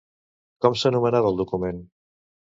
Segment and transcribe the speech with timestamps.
[0.65, 1.85] Com s'anomenava el document?